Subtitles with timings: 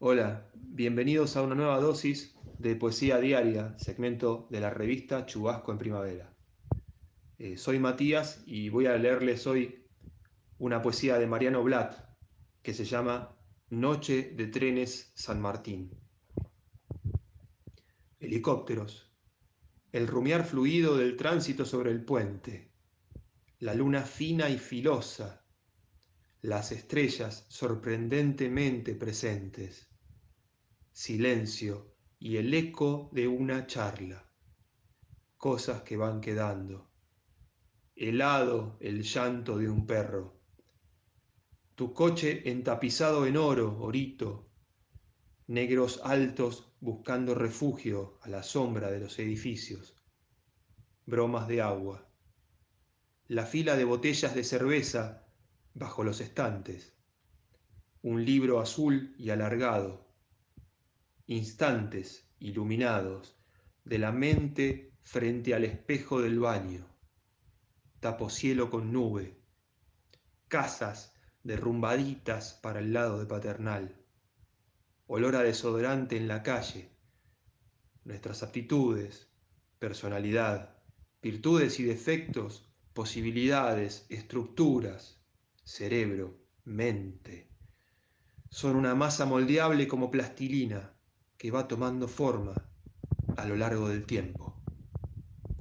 [0.00, 5.78] Hola, bienvenidos a una nueva dosis de poesía diaria, segmento de la revista Chubasco en
[5.78, 6.32] Primavera.
[7.36, 9.88] Eh, soy Matías y voy a leerles hoy
[10.58, 11.96] una poesía de Mariano Blatt
[12.62, 13.36] que se llama
[13.70, 15.90] Noche de Trenes San Martín.
[18.20, 19.12] Helicópteros,
[19.90, 22.70] el rumiar fluido del tránsito sobre el puente,
[23.58, 25.44] la luna fina y filosa,
[26.40, 29.87] las estrellas sorprendentemente presentes,
[30.98, 34.28] silencio y el eco de una charla,
[35.36, 36.90] cosas que van quedando,
[37.94, 40.40] helado el llanto de un perro,
[41.76, 44.50] tu coche entapizado en oro, orito,
[45.46, 49.94] negros altos buscando refugio a la sombra de los edificios,
[51.06, 52.10] bromas de agua,
[53.28, 55.28] la fila de botellas de cerveza
[55.74, 56.92] bajo los estantes,
[58.02, 60.07] un libro azul y alargado,
[61.28, 63.36] instantes iluminados
[63.84, 66.86] de la mente frente al espejo del baño,
[68.00, 69.38] taposielo con nube,
[70.48, 71.12] casas
[71.42, 73.94] derrumbaditas para el lado de paternal,
[75.06, 76.88] olor a desodorante en la calle,
[78.04, 79.28] nuestras aptitudes,
[79.78, 80.78] personalidad,
[81.20, 85.20] virtudes y defectos, posibilidades, estructuras,
[85.62, 87.50] cerebro, mente.
[88.48, 90.94] Son una masa moldeable como plastilina
[91.38, 92.54] que va tomando forma
[93.36, 94.47] a lo largo del tiempo.